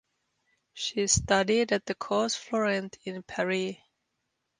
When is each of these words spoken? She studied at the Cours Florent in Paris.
She 0.73 1.05
studied 1.05 1.71
at 1.71 1.85
the 1.85 1.93
Cours 1.93 2.33
Florent 2.35 2.97
in 3.05 3.21
Paris. 3.21 3.75